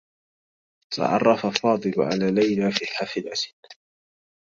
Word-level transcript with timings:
تعرّف 0.93 1.45
فاضل 1.45 1.93
على 1.97 2.31
ليلى 2.31 2.71
في 2.71 2.85
حافلة. 2.87 3.33